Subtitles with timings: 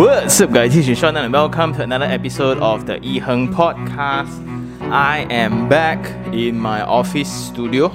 [0.00, 0.72] What's up, guys?
[0.74, 4.32] This is Sean, and welcome to another episode of the E Heng Podcast.
[4.90, 6.00] I am back
[6.32, 7.92] in my office studio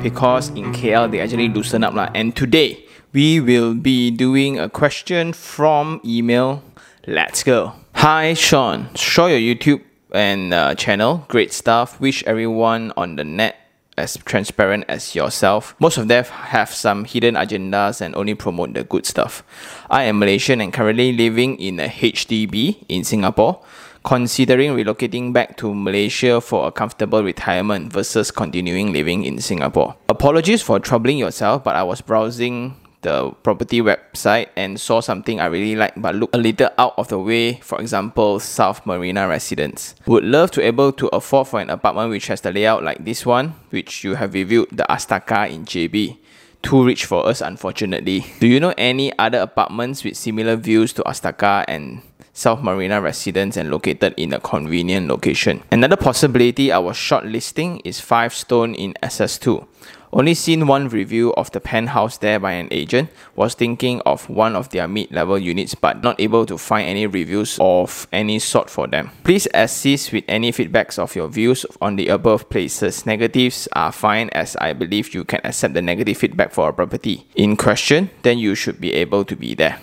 [0.00, 2.12] because in KL they actually loosen up, lah.
[2.14, 6.62] and today we will be doing a question from email.
[7.08, 7.72] Let's go.
[7.94, 8.94] Hi, Sean.
[8.94, 9.82] Show your YouTube
[10.12, 11.26] and uh, channel.
[11.26, 11.98] Great stuff.
[11.98, 13.57] Wish everyone on the net
[13.98, 15.74] as transparent as yourself.
[15.78, 19.42] Most of them have some hidden agendas and only promote the good stuff.
[19.90, 23.60] I am Malaysian and currently living in a HDB in Singapore,
[24.04, 29.96] considering relocating back to Malaysia for a comfortable retirement versus continuing living in Singapore.
[30.08, 35.46] Apologies for troubling yourself, but I was browsing the property website and saw something I
[35.46, 39.94] really like but look a little out of the way, for example, South Marina Residence.
[40.06, 43.24] Would love to able to afford for an apartment which has the layout like this
[43.24, 46.18] one, which you have reviewed, the Astaka in JB.
[46.60, 48.26] Too rich for us, unfortunately.
[48.40, 53.56] Do you know any other apartments with similar views to Astaka and South Marina residence
[53.56, 55.62] and located in a convenient location?
[55.70, 59.66] Another possibility I was shortlisting is 5 Stone in SS2.
[60.12, 64.56] Only seen one review of the penthouse there by an agent, was thinking of one
[64.56, 68.86] of their mid-level units but not able to find any reviews of any sort for
[68.86, 69.10] them.
[69.24, 73.06] Please assist with any feedbacks of your views on the above places.
[73.06, 77.26] Negatives are fine as I believe you can accept the negative feedback for a property
[77.34, 79.78] in question, then you should be able to be there.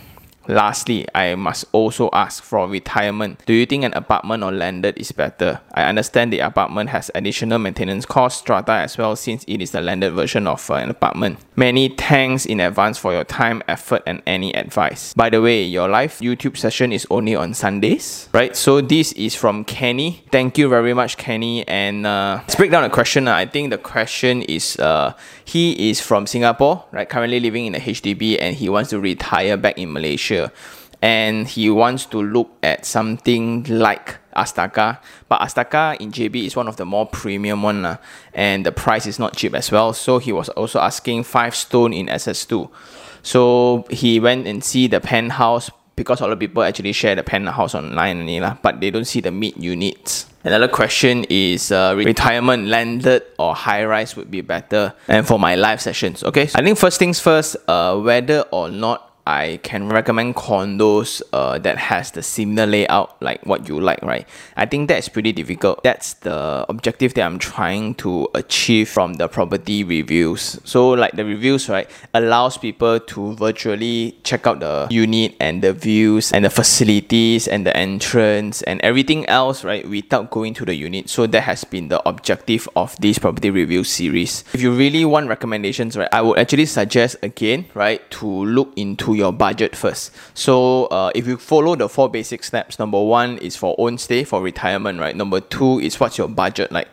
[0.47, 3.41] Lastly, I must also ask for retirement.
[3.45, 5.61] Do you think an apartment or landed is better?
[5.73, 9.81] I understand the apartment has additional maintenance costs, strata as well since it is the
[9.81, 11.39] landed version of uh, an apartment.
[11.55, 15.13] Many thanks in advance for your time, effort, and any advice.
[15.13, 18.55] By the way, your live YouTube session is only on Sundays, right?
[18.55, 20.23] So this is from Kenny.
[20.31, 21.67] Thank you very much, Kenny.
[21.67, 23.27] And uh, let's break down the question.
[23.27, 25.13] I think the question is uh,
[25.45, 27.07] he is from Singapore, right?
[27.07, 30.51] Currently living in a HDB and he wants to retire back in Malaysia
[31.01, 34.99] and he wants to look at something like Astaka.
[35.29, 37.99] But Astaka in JB is one of the more premium one,
[38.33, 39.93] and the price is not cheap as well.
[39.93, 42.69] So he was also asking five stone in SS2.
[43.21, 47.23] So he went and see the penthouse because a lot of people actually share the
[47.23, 50.27] penthouse online, lah, but they don't see the mid units.
[50.43, 55.55] Another question is uh, retirement landed or high rise would be better and for my
[55.55, 56.23] live sessions.
[56.23, 61.57] Okay, I think first things first, uh, whether or not I can recommend condos uh,
[61.59, 64.27] that has the similar layout like what you like, right?
[64.55, 65.81] I think that's pretty difficult.
[65.83, 70.59] That's the objective that I'm trying to achieve from the property reviews.
[70.63, 75.73] So like the reviews, right, allows people to virtually check out the unit and the
[75.73, 80.75] views and the facilities and the entrance and everything else, right, without going to the
[80.75, 81.09] unit.
[81.09, 84.43] So that has been the objective of this property review series.
[84.53, 89.14] If you really want recommendations, right, I would actually suggest again, right, to look into
[89.15, 90.11] your budget first.
[90.33, 94.23] So uh, if you follow the four basic steps, number one is for own stay
[94.23, 95.15] for retirement, right?
[95.15, 96.89] Number two is what's your budget like.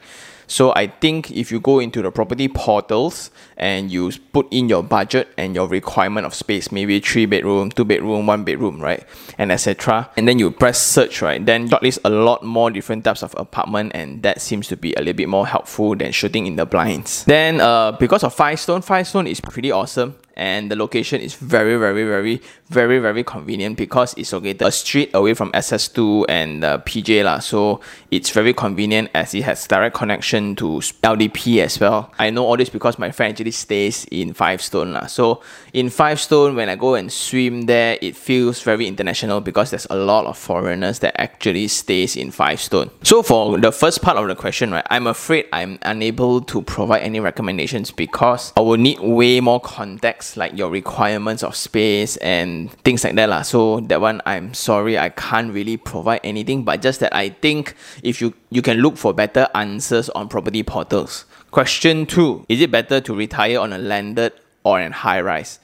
[0.52, 4.82] So I think if you go into the property portals and you put in your
[4.82, 9.02] budget and your requirement of space, maybe three bedroom, two bedroom, one bedroom, right,
[9.38, 10.10] and etc.
[10.14, 13.92] And then you press search, right, then shortlist a lot more different types of apartment,
[13.94, 17.24] and that seems to be a little bit more helpful than shooting in the blinds.
[17.24, 21.34] Then uh, because of Five Stone, Five Stone is pretty awesome and the location is
[21.34, 26.64] very very very very very convenient because it's located a street away from SS2 and
[26.64, 27.38] uh, PJ lah.
[27.38, 32.12] So it's very convenient as it has direct connection to LDP as well.
[32.18, 35.06] I know all this because my friend actually stays in Five Stone lah.
[35.06, 39.70] So in Five Stone, when I go and swim there, it feels very international because
[39.70, 42.90] there's a lot of foreigners that actually stays in Five Stone.
[43.02, 47.02] So for the first part of the question, right, I'm afraid I'm unable to provide
[47.02, 52.70] any recommendations because I will need way more context like your requirements of space and
[52.84, 53.42] things like that lah.
[53.42, 57.74] So that one I'm sorry I can't really provide anything but just that I think
[58.02, 61.24] if you you can look for better answers on property portals.
[61.50, 64.32] Question 2 Is it better to retire on a landed
[64.64, 65.58] or an high rise?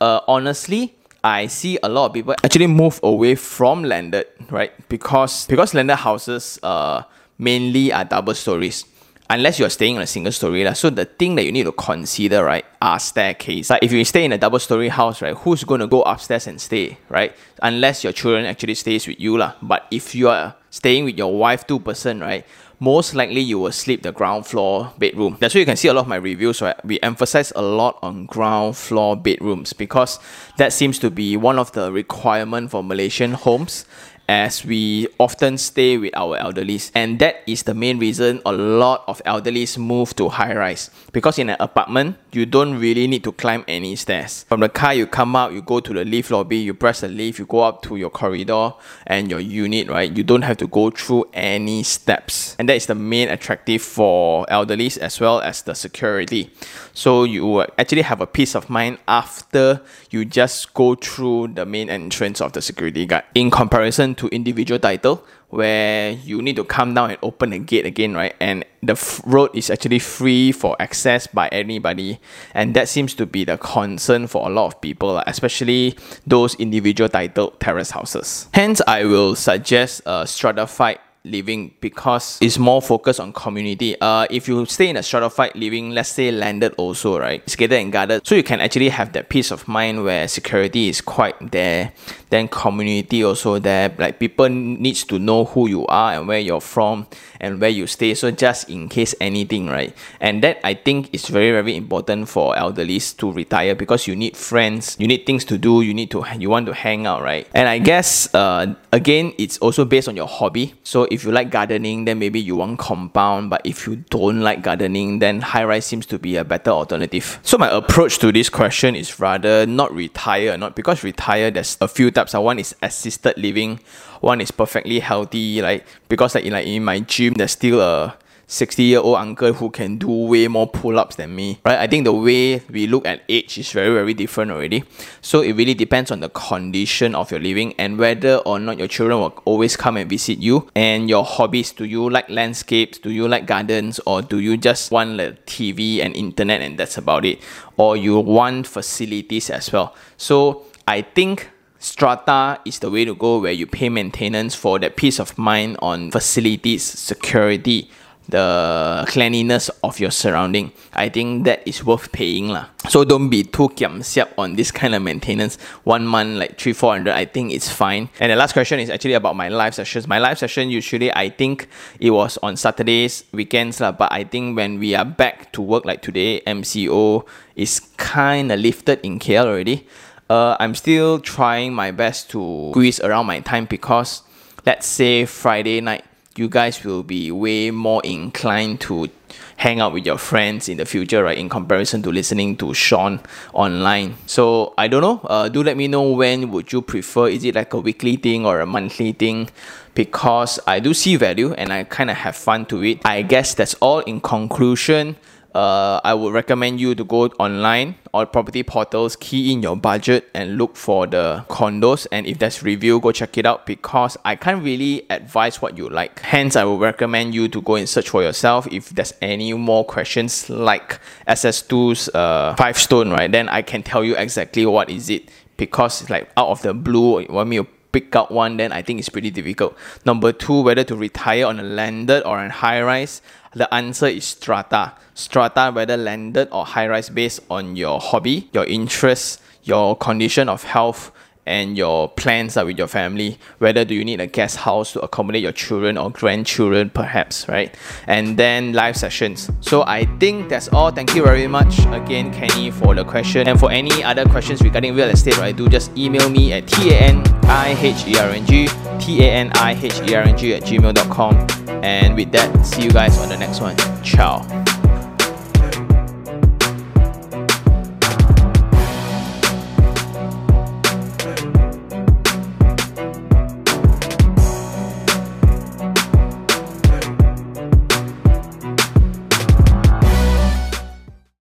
[0.00, 4.72] Uh, honestly, I see a lot of people actually move away from landed, right?
[4.88, 7.02] Because because landed houses uh
[7.38, 8.84] mainly are double stories
[9.32, 10.62] unless you're staying in a single story.
[10.62, 10.74] La.
[10.74, 13.70] So the thing that you need to consider, right, are staircase.
[13.70, 16.60] Like if you stay in a double story house, right, who's to go upstairs and
[16.60, 17.34] stay, right?
[17.62, 19.38] Unless your children actually stays with you.
[19.38, 19.54] La.
[19.62, 22.46] But if you are staying with your wife, two person, right,
[22.78, 25.38] most likely you will sleep the ground floor bedroom.
[25.40, 26.84] That's why you can see a lot of my reviews, right?
[26.84, 30.18] We emphasize a lot on ground floor bedrooms because
[30.58, 33.86] that seems to be one of the requirement for Malaysian homes
[34.32, 36.90] as we often stay with our elderlies.
[36.94, 40.88] And that is the main reason a lot of elderlies move to high rise.
[41.12, 44.46] Because in an apartment, you don't really need to climb any stairs.
[44.48, 47.08] From the car, you come out, you go to the lift lobby, you press the
[47.08, 48.72] lift, you go up to your corridor
[49.06, 50.16] and your unit, right?
[50.16, 52.56] You don't have to go through any steps.
[52.58, 56.50] And that is the main attractive for elderlies as well as the security.
[56.94, 61.90] So you actually have a peace of mind after you just go through the main
[61.90, 63.24] entrance of the security guard.
[63.34, 67.86] In comparison to individual title, where you need to come down and open the gate
[67.86, 68.34] again, right?
[68.40, 72.20] And the f- road is actually free for access by anybody,
[72.54, 75.96] and that seems to be the concern for a lot of people, especially
[76.26, 78.48] those individual titled terrace houses.
[78.54, 84.00] Hence, I will suggest a stratified living because it's more focused on community.
[84.00, 87.42] Uh, if you stay in a stratified living, let's say landed also, right?
[87.44, 88.26] It's gated and guarded.
[88.26, 91.92] So you can actually have that peace of mind where security is quite there.
[92.30, 93.94] Then community also there.
[93.98, 97.06] Like people needs to know who you are and where you're from
[97.40, 98.14] and where you stay.
[98.14, 99.94] So just in case anything, right?
[100.20, 104.36] And that I think is very, very important for elderlies to retire because you need
[104.36, 107.46] friends, you need things to do, you need to you want to hang out, right?
[107.54, 110.74] And I guess uh again it's also based on your hobby.
[110.82, 113.50] So if you like gardening, then maybe you want compound.
[113.50, 117.38] But if you don't like gardening, then high rise seems to be a better alternative.
[117.42, 121.50] So my approach to this question is rather not retire, not because retire.
[121.50, 122.32] There's a few types.
[122.32, 123.80] One is assisted living.
[124.20, 125.60] One is perfectly healthy.
[125.60, 128.16] Like because like in like in my gym, there's still a
[128.52, 131.78] 60 year old uncle who can do way more pull ups than me, right?
[131.78, 134.84] I think the way we look at age is very, very different already.
[135.22, 138.88] So it really depends on the condition of your living and whether or not your
[138.88, 141.72] children will always come and visit you and your hobbies.
[141.72, 142.98] Do you like landscapes?
[142.98, 144.00] Do you like gardens?
[144.04, 147.40] Or do you just want the TV and internet and that's about it?
[147.78, 149.96] Or you want facilities as well?
[150.18, 154.96] So I think Strata is the way to go where you pay maintenance for that
[154.96, 157.90] peace of mind on facilities, security,
[158.28, 160.72] the cleanliness of your surrounding.
[160.92, 162.66] I think that is worth paying lah.
[162.88, 165.58] So don't be too kiam siap on this kind of maintenance.
[165.84, 168.08] One month like three four hundred, I think it's fine.
[168.20, 170.06] And the last question is actually about my live sessions.
[170.06, 171.68] My live session usually I think
[172.00, 173.92] it was on Saturdays, weekends lah.
[173.92, 177.26] But I think when we are back to work like today, MCO
[177.56, 179.86] is kind of lifted in KL already.
[180.30, 184.22] Uh, I'm still trying my best to squeeze around my time because
[184.64, 186.04] let's say Friday night
[186.36, 189.08] you guys will be way more inclined to
[189.56, 191.38] hang out with your friends in the future, right?
[191.38, 193.20] In comparison to listening to Sean
[193.52, 194.16] online.
[194.26, 195.20] So I don't know.
[195.24, 197.28] Uh, do let me know when would you prefer.
[197.28, 199.50] Is it like a weekly thing or a monthly thing?
[199.94, 203.04] Because I do see value and I kind of have fun to it.
[203.04, 204.00] I guess that's all.
[204.00, 205.16] In conclusion,
[205.54, 210.28] uh, I would recommend you to go online or property portals, key in your budget
[210.34, 212.06] and look for the condos.
[212.10, 215.88] And if there's review, go check it out because I can't really advise what you
[215.88, 216.20] like.
[216.20, 218.66] Hence, I would recommend you to go and search for yourself.
[218.72, 224.04] If there's any more questions like SS2's uh, five stone, right, then I can tell
[224.04, 227.66] you exactly what is it because like out of the blue, you want me to
[227.92, 229.76] pick out one, then I think it's pretty difficult.
[230.04, 233.22] Number two, whether to retire on a landed or a high rise,
[233.54, 234.94] the answer is strata.
[235.14, 240.64] Strata, whether landed or high rise, based on your hobby, your interests, your condition of
[240.64, 241.12] health,
[241.46, 245.00] and your plans are with your family whether do you need a guest house to
[245.00, 247.74] accommodate your children or grandchildren perhaps right?
[248.06, 249.50] And then live sessions.
[249.60, 250.90] So i think that's all.
[250.90, 253.48] Thank you very much again kenny for the question.
[253.48, 258.68] And for any other questions regarding real estate right do just email me at t-a-n-i-h-e-r-n-g
[259.00, 261.46] t-a-n-i-h-e-r-n-g at gmail.com
[261.82, 263.76] and with that see you guys on the next one.
[264.02, 264.71] Ciao